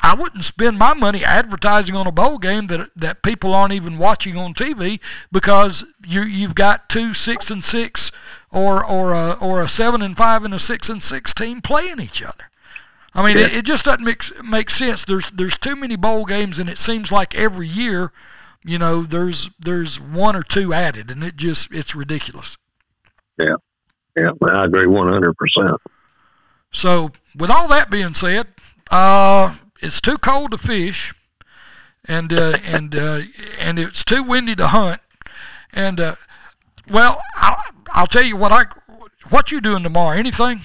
[0.00, 3.98] I wouldn't spend my money advertising on a bowl game that that people aren't even
[3.98, 5.00] watching on TV
[5.32, 8.12] because you you've got two six and six
[8.50, 12.00] or or a or a seven and five and a six and six team playing
[12.00, 12.44] each other.
[13.14, 13.46] I mean, yeah.
[13.46, 15.04] it, it, just doesn't make make sense.
[15.04, 18.12] There's there's too many bowl games, and it seems like every year,
[18.64, 22.56] you know, there's there's one or two added, and it just it's ridiculous.
[23.36, 23.56] Yeah,
[24.16, 25.80] yeah, I agree one hundred percent.
[26.70, 28.48] So, with all that being said,
[28.90, 31.14] uh, it's too cold to fish,
[32.06, 33.20] and uh, and uh,
[33.58, 35.00] and it's too windy to hunt.
[35.72, 36.16] And uh,
[36.90, 38.64] well, I'll, I'll tell you what I
[39.30, 40.16] what you doing tomorrow.
[40.16, 40.60] Anything?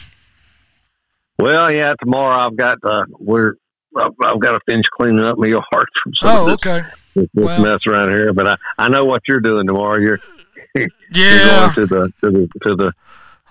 [1.40, 3.56] Well, yeah, tomorrow I've got uh, we're
[3.96, 6.88] I've, I've got to finish cleaning up my yard from some oh, of this, okay.
[7.16, 8.34] this well, mess around here.
[8.34, 10.00] But I, I know what you're doing tomorrow.
[10.00, 10.20] You're
[10.76, 12.94] yeah you're going to the to the to the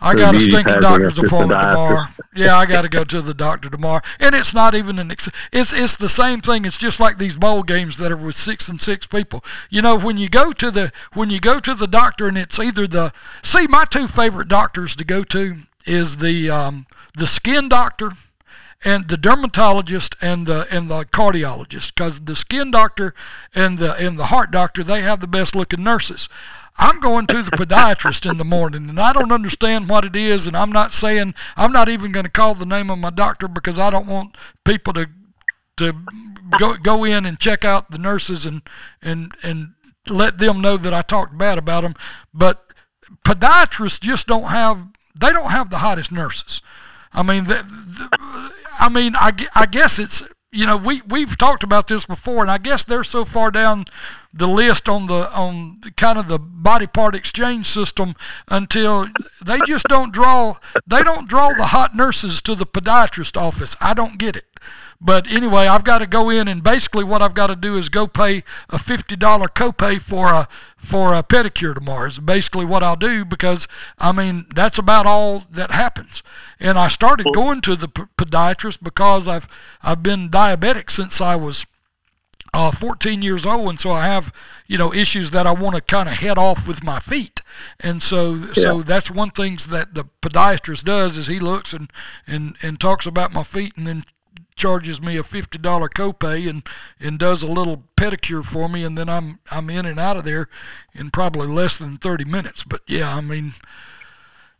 [0.02, 2.04] I got a stinking doctor's appointment tomorrow.
[2.34, 5.10] Yeah, I got to go to the doctor tomorrow, and it's not even an.
[5.10, 6.64] Ex- it's it's the same thing.
[6.64, 9.44] It's just like these bowl games that are with six and six people.
[9.70, 12.58] You know, when you go to the when you go to the doctor, and it's
[12.58, 13.12] either the
[13.42, 16.86] see my two favorite doctors to go to is the um,
[17.16, 18.12] the skin doctor
[18.84, 23.14] and the dermatologist and the and the cardiologist because the skin doctor
[23.54, 26.28] and the and the heart doctor they have the best looking nurses.
[26.76, 30.46] I'm going to the podiatrist in the morning and I don't understand what it is
[30.46, 33.48] and I'm not saying I'm not even going to call the name of my doctor
[33.48, 35.08] because I don't want people to
[35.78, 35.94] to
[36.58, 38.62] go go in and check out the nurses and
[39.00, 39.74] and and
[40.08, 41.94] let them know that I talked bad about them
[42.34, 42.72] but
[43.24, 44.86] podiatrists just don't have
[45.18, 46.62] they don't have the hottest nurses.
[47.12, 50.22] I mean the, the, I mean I, I guess it's
[50.52, 53.86] you know we we've talked about this before and I guess they're so far down
[54.32, 58.14] the list on the on the, kind of the body part exchange system
[58.48, 59.08] until
[59.44, 63.76] they just don't draw they don't draw the hot nurses to the podiatrist office.
[63.80, 64.44] I don't get it.
[65.04, 67.88] But anyway, I've got to go in and basically what I've got to do is
[67.88, 72.06] go pay a fifty dollar copay for a for a pedicure tomorrow.
[72.06, 73.66] Is basically what I'll do because
[73.98, 76.22] I mean that's about all that happens.
[76.60, 79.48] And I started going to the podiatrist because I've
[79.82, 81.66] I've been diabetic since I was
[82.54, 84.32] uh, 14 years old, and so I have
[84.68, 87.40] you know issues that I want to kind of head off with my feet,
[87.80, 88.52] and so yeah.
[88.52, 91.90] so that's one thing that the podiatrist does is he looks and
[92.26, 94.04] and and talks about my feet, and then
[94.54, 96.66] charges me a fifty dollar copay and
[97.00, 100.24] and does a little pedicure for me, and then I'm I'm in and out of
[100.24, 100.48] there
[100.94, 102.62] in probably less than 30 minutes.
[102.62, 103.52] But yeah, I mean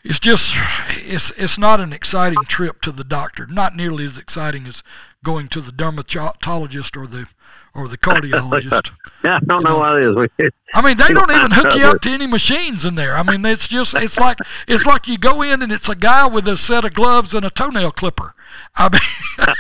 [0.05, 0.55] it's just
[0.91, 3.47] it's it's not an exciting trip to the doctor.
[3.47, 4.83] Not nearly as exciting as
[5.25, 7.27] going to the dermatologist or the
[7.75, 8.91] or the cardiologist.
[9.25, 10.53] yeah, I don't know, know what it is.
[10.75, 13.17] I mean, they don't even hook you up to any machines in there.
[13.17, 16.27] I mean, it's just it's like it's like you go in and it's a guy
[16.27, 18.35] with a set of gloves and a toenail clipper.
[18.77, 19.57] I mean,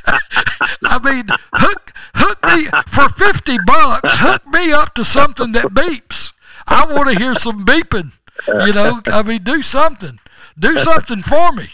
[0.84, 4.18] I mean, hook hook me for fifty bucks.
[4.18, 6.32] Hook me up to something that beeps.
[6.66, 8.18] I want to hear some beeping.
[8.46, 10.18] You know, I mean, do something
[10.58, 11.68] do something for me.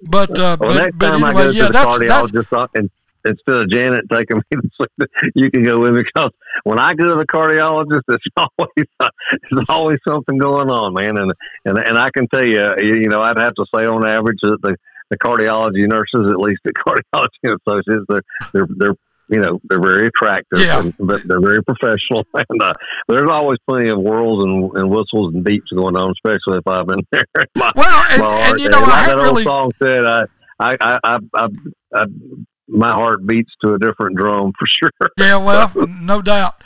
[0.00, 2.90] But uh, well, but, but anyway, yeah, that's, that's, and
[3.28, 6.30] instead of Janet taking me to sleep, you can go with me because
[6.64, 9.10] when I go to the cardiologist, it's always
[9.50, 11.16] there's always something going on, man.
[11.16, 11.32] And
[11.64, 14.58] and and I can tell you, you know, I'd have to say on average that
[14.62, 14.76] the
[15.10, 18.94] the cardiology nurses, at least the cardiology associates, they're they're they're
[19.28, 20.80] you know they're very attractive, yeah.
[20.80, 22.24] and, but they're very professional.
[22.34, 22.72] And uh,
[23.08, 26.86] there's always plenty of whirls and, and, whistles and beeps going on, especially if I've
[26.86, 27.24] been there.
[27.54, 29.46] My, well, and, and, you know, and I like that really...
[29.46, 30.22] old song said, I,
[30.58, 31.46] I, I, I, I,
[31.94, 32.04] I
[32.68, 35.10] my heart beats to a different drum for sure.
[35.18, 36.62] Yeah, well, no doubt.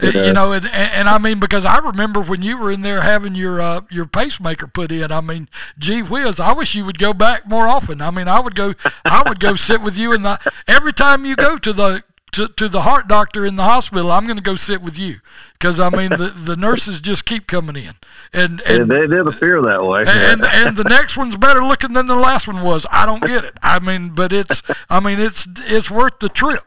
[0.00, 0.24] Yeah.
[0.24, 3.36] You know, and, and I mean because I remember when you were in there having
[3.36, 5.12] your uh, your pacemaker put in.
[5.12, 8.00] I mean, gee whiz, I wish you would go back more often.
[8.00, 8.74] I mean, I would go,
[9.04, 10.26] I would go sit with you, and
[10.66, 12.02] every time you go to the
[12.32, 15.20] to, to the heart doctor in the hospital, I'm going to go sit with you
[15.52, 17.92] because I mean the, the nurses just keep coming in,
[18.32, 21.92] and, and yeah, they did appear that way, and and the next one's better looking
[21.92, 22.86] than the last one was.
[22.90, 23.54] I don't get it.
[23.62, 26.62] I mean, but it's I mean it's it's worth the trip.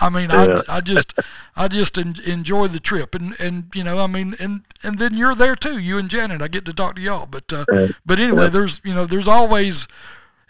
[0.00, 0.62] I mean, yeah.
[0.68, 1.18] I, I just,
[1.56, 5.16] I just en- enjoy the trip, and and you know, I mean, and and then
[5.16, 6.40] you're there too, you and Janet.
[6.40, 7.64] I get to talk to y'all, but uh,
[8.06, 9.88] but anyway, there's you know, there's always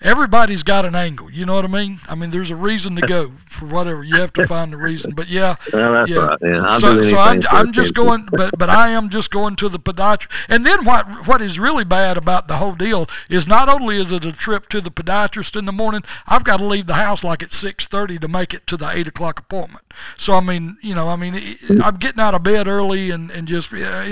[0.01, 1.31] everybody's got an angle.
[1.31, 1.99] You know what I mean?
[2.09, 4.05] I mean, there's a reason to go for whatever.
[4.05, 5.15] You have to find the reason.
[5.15, 5.87] But yeah, yeah.
[5.87, 6.09] Right.
[6.09, 9.79] yeah so, so I'm, I'm just going, but but I am just going to the
[9.79, 10.29] podiatrist.
[10.49, 14.13] And then what what is really bad about the whole deal is not only is
[14.13, 17.25] it a trip to the podiatrist in the morning, I've got to leave the house
[17.25, 19.85] like at six thirty to make it to the eight o'clock appointment.
[20.17, 23.49] So I mean, you know, I mean, I'm getting out of bed early and and
[23.49, 24.03] just yeah,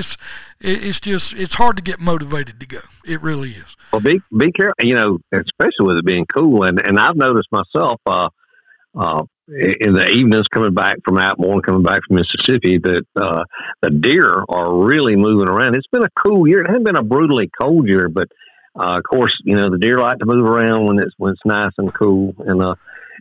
[0.60, 2.80] it's it's just it's hard to get motivated to go.
[3.04, 3.76] It really is.
[3.92, 6.64] Well, be be careful, you know, especially with it being cool.
[6.64, 8.28] And and I've noticed myself uh,
[8.96, 13.44] uh, in the evenings coming back from Atmore, coming back from Mississippi, that uh,
[13.82, 15.76] the deer are really moving around.
[15.76, 16.62] It's been a cool year.
[16.62, 18.28] It hasn't been a brutally cold year, but
[18.78, 21.42] uh, of course, you know, the deer like to move around when it's when it's
[21.44, 22.74] nice and cool, and uh,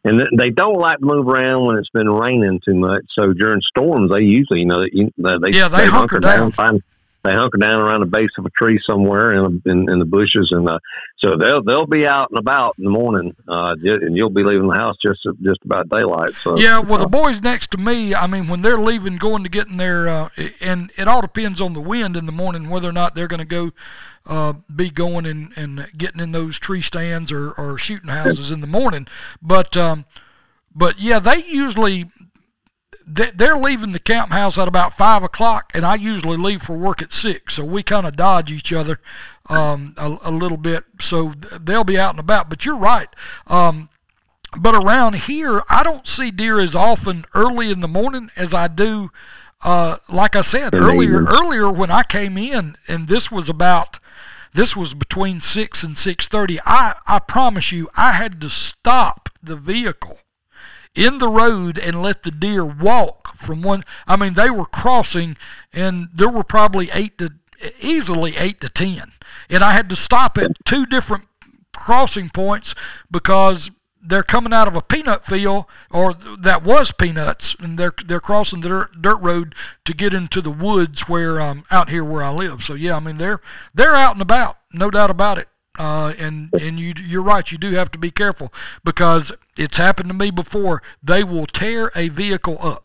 [0.03, 3.03] and they don't like to move around when it's been raining too much.
[3.17, 6.39] So during storms, they usually, you know, they, they yeah they, they hunker, hunker down,
[6.39, 6.83] down find,
[7.25, 10.49] they hunker down around the base of a tree somewhere in in, in the bushes,
[10.51, 10.79] and uh,
[11.17, 14.67] so they'll they'll be out and about in the morning, uh, and you'll be leaving
[14.67, 16.33] the house just just about daylight.
[16.35, 19.49] So yeah, well, the boys next to me, I mean, when they're leaving, going to
[19.49, 20.29] get in there, uh,
[20.61, 23.39] and it all depends on the wind in the morning whether or not they're going
[23.39, 23.71] to go.
[24.27, 28.59] Uh, be going and, and getting in those tree stands or, or shooting houses in
[28.59, 29.05] the morning,
[29.39, 30.03] but um,
[30.75, 32.09] but yeah, they usually
[33.07, 37.01] they're leaving the camp house at about five o'clock, and I usually leave for work
[37.01, 37.55] at six.
[37.55, 38.99] So we kind of dodge each other
[39.47, 40.85] um, a, a, little bit.
[40.99, 42.49] So they'll be out and about.
[42.49, 43.07] But you're right.
[43.47, 43.89] Um,
[44.59, 48.67] but around here, I don't see deer as often early in the morning as I
[48.67, 49.11] do.
[49.61, 53.99] Uh, like I said earlier, earlier when I came in, and this was about
[54.53, 56.59] this was between six and six thirty.
[56.65, 60.19] I I promise you, I had to stop the vehicle
[60.95, 63.83] in the road and let the deer walk from one.
[64.07, 65.37] I mean, they were crossing,
[65.73, 67.33] and there were probably eight to
[67.81, 69.11] easily eight to ten,
[69.49, 71.27] and I had to stop at two different
[71.73, 72.73] crossing points
[73.11, 73.71] because
[74.07, 78.61] they're coming out of a peanut field or that was peanuts and they're they're crossing
[78.61, 82.29] the dirt, dirt road to get into the woods where um out here where I
[82.29, 83.41] live so yeah I mean they're
[83.73, 87.51] they're out and about no doubt about it uh, and and you you're right.
[87.51, 90.81] You do have to be careful because it's happened to me before.
[91.03, 92.83] They will tear a vehicle up.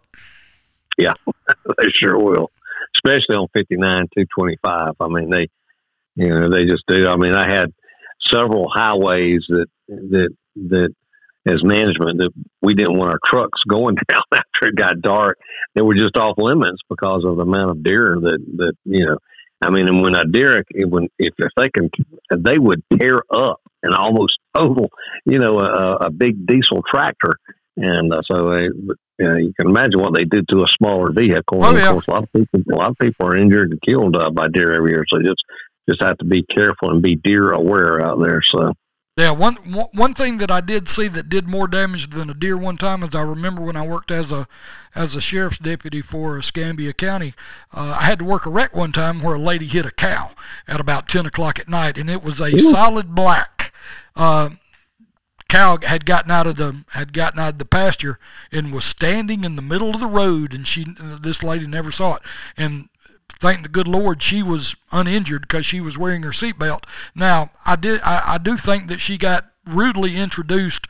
[0.99, 1.15] Yeah,
[1.47, 2.51] they sure will,
[2.97, 4.95] especially on 59, 225.
[5.01, 5.49] I mean, they
[6.17, 7.07] you know they just do.
[7.07, 7.73] I mean, I had
[8.33, 10.31] several highways that that
[10.69, 10.95] that
[11.47, 15.39] as management that we didn't want our trucks going down after it got dark.
[15.75, 19.19] They were just off limits because of the amount of deer that that you know
[19.63, 21.91] I mean, and when a deer, when if, if they can,
[22.37, 24.91] they would tear up and almost total,
[25.27, 27.35] you know, a, a big diesel tractor.
[27.77, 31.13] And uh, so, uh, you, know, you can imagine what they do to a smaller
[31.13, 31.63] vehicle.
[31.63, 31.93] Oh, and of yeah.
[31.93, 34.49] course, a lot of people, a lot of people are injured and killed uh, by
[34.53, 35.05] deer every year.
[35.09, 35.43] So just
[35.89, 38.43] just have to be careful and be deer aware out there.
[38.43, 38.73] So
[39.21, 42.57] Yeah, one one thing that I did see that did more damage than a deer
[42.57, 44.49] one time is I remember when I worked as a
[44.95, 47.35] as a sheriff's deputy for Escambia County,
[47.71, 50.31] uh, I had to work a wreck one time where a lady hit a cow
[50.67, 53.75] at about ten o'clock at night, and it was a solid black.
[54.17, 54.51] Uh,
[55.51, 58.19] cow had gotten out of the had gotten out of the pasture
[58.51, 62.15] and was standing in the middle of the road, and she this lady never saw
[62.15, 62.23] it,
[62.57, 62.89] and
[63.33, 66.85] thank the good Lord she was uninjured because she was wearing her seatbelt.
[67.15, 70.87] Now I did I, I do think that she got rudely introduced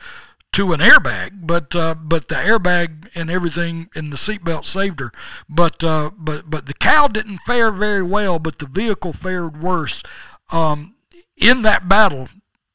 [0.53, 5.13] to an airbag, but uh, but the airbag and everything in the seatbelt saved her.
[5.49, 10.03] But uh, but but the cow didn't fare very well, but the vehicle fared worse.
[10.51, 10.97] Um,
[11.37, 12.29] in that battle,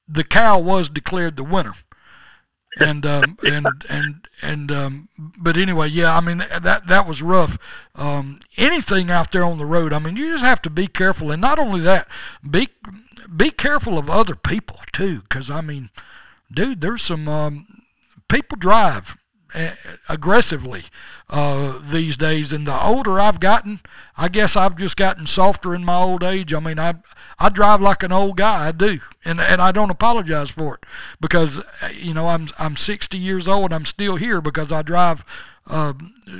[0.07, 1.74] the cow was declared the winner.
[2.78, 7.58] And um, and and and um, but anyway, yeah, I mean that that was rough.
[7.96, 11.32] Um, anything out there on the road, I mean, you just have to be careful,
[11.32, 12.08] and not only that,
[12.50, 12.68] be
[13.34, 15.90] be careful of other people too, because I mean,
[16.52, 17.66] dude, there's some um,
[18.28, 19.18] people drive
[20.10, 20.84] aggressively
[21.30, 23.80] uh, these days, and the older I've gotten,
[24.18, 26.53] I guess I've just gotten softer in my old age.
[26.53, 26.95] I mean, I
[27.39, 30.86] I drive like an old guy, I do, and and I don't apologize for it
[31.20, 31.60] because
[31.93, 35.26] you know I'm I'm 60 years old, I'm still here because I drive
[35.68, 35.93] uh,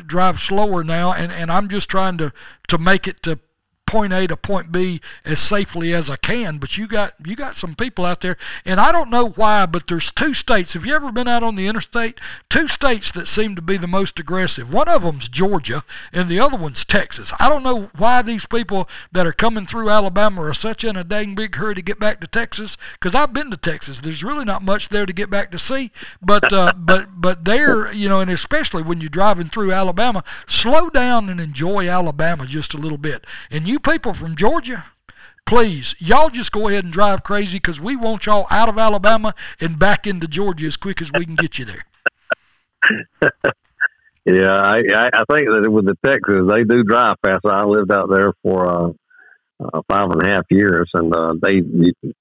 [0.06, 2.32] drive slower now, and and I'm just trying to
[2.68, 3.40] to make it to
[3.86, 6.58] point A to point B as safely as I can.
[6.58, 9.88] But you got you got some people out there, and I don't know why, but
[9.88, 10.74] there's two states.
[10.74, 12.20] Have you ever been out on the interstate?
[12.50, 14.74] Two states that seem to be the most aggressive.
[14.74, 17.32] One of them's Georgia, and the other one's Texas.
[17.40, 21.04] I don't know why these people that are coming through Alabama are such in a
[21.04, 22.78] dang big hurry to get back to Texas.
[22.94, 24.02] Because I've been to Texas.
[24.02, 25.92] There's really not much there to get back to see.
[26.22, 30.90] But uh, but but there, you know, and especially when you're driving through Alabama, slow
[30.90, 33.26] down and enjoy Alabama just a little bit.
[33.52, 34.86] And you people from Georgia,
[35.46, 39.34] please, y'all just go ahead and drive crazy because we want y'all out of Alabama
[39.60, 41.86] and back into Georgia as quick as we can get you there.
[44.26, 44.78] yeah, I
[45.14, 47.46] I think that with the Texans, they do drive fast.
[47.46, 48.92] I lived out there for uh,
[49.64, 51.62] uh, five and a half years, and uh, they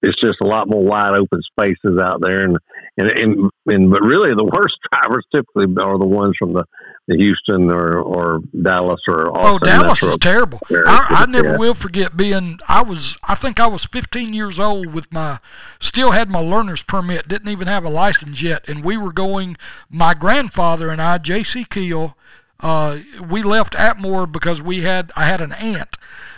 [0.02, 2.58] it's just a lot more wide open spaces out there, and
[2.96, 6.64] and and, and but really the worst drivers typically are the ones from the
[7.08, 9.44] Houston or or Dallas or Austin.
[9.44, 10.58] Oh, Dallas is terrible.
[10.70, 11.56] I, I never Yeah.
[11.58, 12.58] will forget being.
[12.68, 13.18] I was.
[13.24, 15.38] I think I was 15 years old with my.
[15.80, 17.28] Still had my learner's permit.
[17.28, 19.56] Didn't even have a license yet, and we were going.
[19.90, 21.64] My grandfather and I, J.C.
[21.64, 22.16] Keel.
[22.60, 25.12] Uh, we left Atmore because we had.
[25.14, 25.96] I had an aunt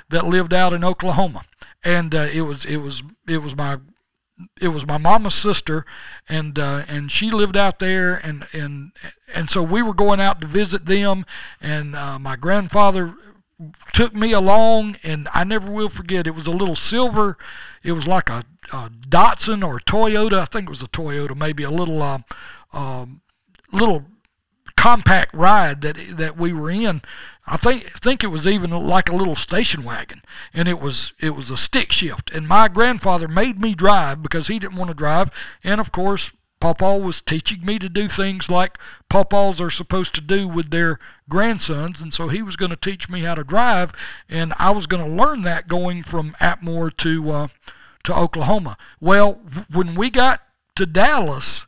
[0.08, 1.42] that lived out in Oklahoma,
[1.84, 3.78] and uh, it was it was it was my
[4.60, 5.84] it was my mama's sister,
[6.28, 8.92] and uh, and she lived out there, and and
[9.34, 11.24] and so we were going out to visit them,
[11.60, 13.14] and uh, my grandfather
[13.92, 16.26] took me along, and I never will forget.
[16.26, 17.38] It was a little silver,
[17.82, 20.40] it was like a, a Datsun or a Toyota.
[20.40, 22.24] I think it was a Toyota, maybe a little um,
[22.72, 23.22] um,
[23.72, 24.04] little
[24.76, 27.00] compact ride that that we were in.
[27.46, 30.22] I think think it was even like a little station wagon,
[30.52, 32.32] and it was it was a stick shift.
[32.32, 35.30] And my grandfather made me drive because he didn't want to drive,
[35.62, 36.32] and of course.
[36.58, 38.78] Pawpaw was teaching me to do things like
[39.10, 43.10] pawpaws are supposed to do with their grandsons, and so he was going to teach
[43.10, 43.92] me how to drive,
[44.26, 47.48] and I was going to learn that going from Atmore to uh,
[48.04, 48.78] to Oklahoma.
[48.98, 49.34] Well,
[49.70, 50.40] when we got
[50.76, 51.66] to Dallas,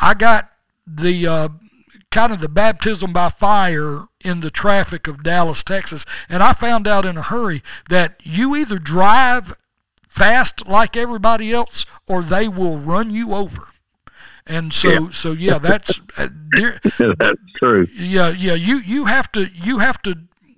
[0.00, 0.50] I got
[0.86, 1.48] the uh,
[2.10, 6.86] kind of the baptism by fire in the traffic of Dallas, Texas, and I found
[6.86, 9.54] out in a hurry that you either drive
[10.08, 13.68] fast like everybody else or they will run you over.
[14.46, 15.08] And so, Yeah.
[15.12, 16.80] so yeah, that's uh, dear,
[17.18, 17.86] That's true.
[17.94, 18.54] yeah, yeah.
[18.54, 20.14] You you have to you have to.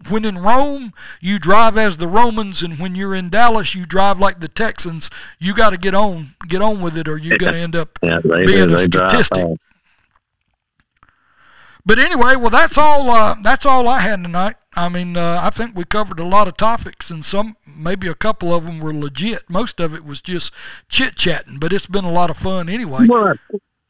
[0.09, 4.19] When in Rome, you drive as the Romans, and when you're in Dallas, you drive
[4.19, 5.09] like the Texans.
[5.39, 7.99] You got to get on get on with it, or you're going to end up
[8.03, 8.75] Yeah, they being do.
[8.75, 9.47] a They statistic.
[11.85, 13.11] But anyway, well, that's all.
[13.11, 14.57] Uh, that's all I had tonight.
[14.75, 18.15] I mean, uh, I think we covered a lot of topics, and some, maybe a
[18.15, 19.43] couple of them were legit.
[19.51, 20.53] Most of it was just
[20.89, 23.07] chit chatting, but it's been a lot of fun anyway.
[23.07, 23.35] Well,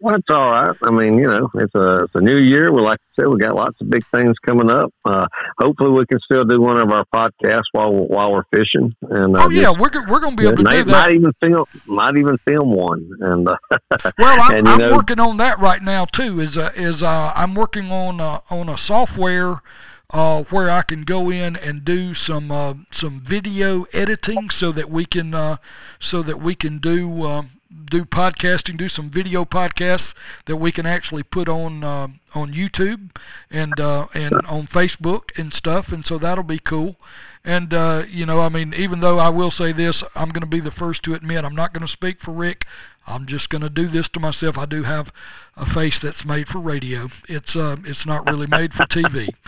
[0.03, 0.77] well, that's all right.
[0.83, 2.73] I mean, you know, it's a it's a new year.
[2.73, 4.93] Well, like I said, we got lots of big things coming up.
[5.05, 5.27] Uh,
[5.59, 8.95] hopefully, we can still do one of our podcasts while while we're fishing.
[9.03, 11.09] And uh, Oh yeah, we're we're going to be able to might, do that.
[11.09, 13.09] might even film might even film one.
[13.21, 13.57] And uh,
[14.19, 16.41] Well, I'm, and, I'm know- working on that right now too.
[16.41, 19.63] Is uh, is uh, I'm working on uh, on a software
[20.11, 24.91] uh, where I can go in and do some uh, some video editing so that
[24.91, 25.57] we can uh,
[25.99, 27.43] so that we can do uh,
[27.73, 30.15] do podcasting, do some video podcasts
[30.47, 33.11] that we can actually put on uh, on YouTube
[33.51, 36.97] and uh, and on Facebook and stuff, and so that'll be cool.
[37.45, 40.47] And uh, you know, I mean, even though I will say this, I'm going to
[40.47, 42.67] be the first to admit I'm not going to speak for Rick.
[43.07, 44.57] I'm just going to do this to myself.
[44.57, 45.13] I do have
[45.57, 47.09] a face that's made for radio.
[47.29, 49.29] It's uh, it's not really made for TV.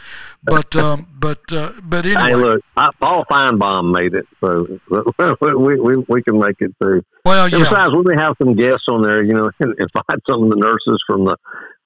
[0.46, 2.22] But um, but uh, but anyway.
[2.22, 4.78] Hey, look, I, Paul Finebaum made it, so
[5.56, 7.02] we, we we can make it through.
[7.24, 7.56] Well, yeah.
[7.56, 9.24] And besides, we may have some guests on there.
[9.24, 11.38] You know, and invite some of the nurses from the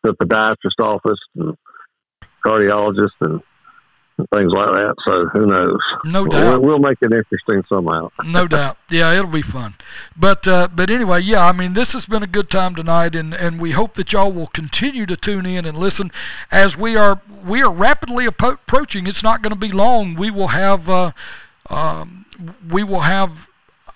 [0.02, 1.56] the podiatrist office and
[2.44, 3.40] cardiologist and
[4.34, 4.94] things like that.
[5.06, 5.78] So who knows?
[6.04, 6.60] No doubt.
[6.60, 8.10] We'll, we'll, make it interesting somehow.
[8.24, 8.76] no doubt.
[8.90, 9.74] Yeah, it'll be fun.
[10.16, 11.46] But uh, but anyway, yeah.
[11.46, 14.32] I mean, this has been a good time tonight, and, and we hope that y'all
[14.32, 16.10] will continue to tune in and listen
[16.50, 19.06] as we are we are rapidly approaching.
[19.06, 20.14] It's not going to be long.
[20.14, 20.88] We will have.
[20.90, 21.12] Uh,
[21.70, 22.24] um,
[22.68, 23.48] we will have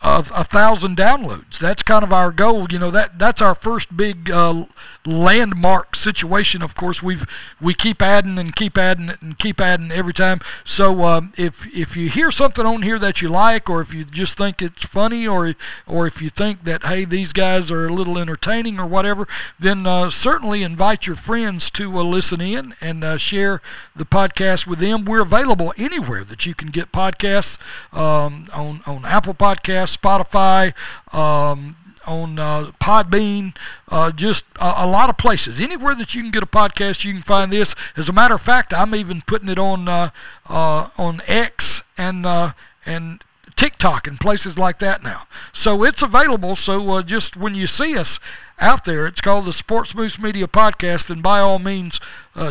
[0.02, 1.58] a, a thousand downloads.
[1.58, 2.66] That's kind of our goal.
[2.70, 4.64] You know that that's our first big uh,
[5.04, 6.62] landmark situation.
[6.62, 7.26] Of course, we've
[7.60, 10.40] we keep adding and keep adding and keep adding every time.
[10.64, 14.04] So um, if if you hear something on here that you like, or if you
[14.04, 15.54] just think it's funny, or
[15.86, 19.26] or if you think that hey these guys are a little entertaining or whatever,
[19.58, 23.60] then uh, certainly invite your friends to uh, listen in and uh, share
[23.94, 25.04] the podcast with them.
[25.04, 27.58] We're available anywhere that you can get podcasts
[27.92, 29.96] um, on on Apple Podcasts.
[30.02, 30.74] Spotify,
[31.14, 31.76] um,
[32.06, 33.56] on uh, Podbean,
[33.88, 35.60] uh, just a, a, lot of places.
[35.60, 37.74] Anywhere that you can get a podcast, you can find this.
[37.96, 40.10] As a matter of fact, I'm even putting it on uh,
[40.48, 42.52] uh on X and uh,
[42.84, 43.22] and
[43.54, 45.26] TikTok and places like that now.
[45.52, 46.56] So it's available.
[46.56, 48.18] So uh, just when you see us
[48.60, 52.00] out there, it's called the SportzMoose Media Podcast, and by all means,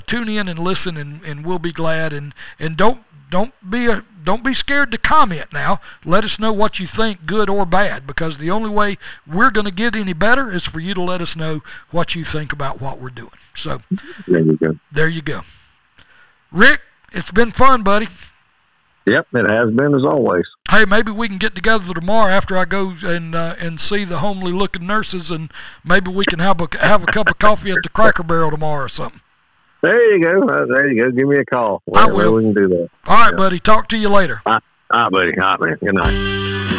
[0.06, 2.14] tune in and listen, and, and we'll be glad.
[2.14, 5.80] And and don't don't be a don't be scared to comment now.
[6.06, 9.66] Let us know what you think, good or bad, because the only way we're going
[9.66, 12.80] to get any better is for you to let us know what you think about
[12.80, 13.32] what we're doing.
[13.56, 13.82] So
[14.28, 14.78] there you go.
[14.92, 15.42] There you go.
[16.52, 18.08] Rick, it's been fun, buddy.
[19.08, 20.46] Yep, it has been as always.
[20.70, 24.20] Hey, maybe we can get together tomorrow after I go and uh, and see the
[24.20, 25.52] homely looking nurses, and
[25.84, 28.86] maybe we can have a have a cup of coffee at the Cracker Barrel tomorrow
[28.86, 29.22] or something.
[29.82, 30.48] There you go.
[30.48, 31.12] Uh, there you go.
[31.12, 31.82] Give me a call.
[31.94, 32.34] I will.
[32.34, 32.90] We can do that.
[33.08, 33.38] All right, yeah.
[33.38, 33.60] buddy.
[33.60, 34.42] Talk to you later.
[34.46, 34.60] All
[34.92, 35.38] right, buddy.
[35.40, 35.78] All right, man.
[35.82, 36.78] Good night.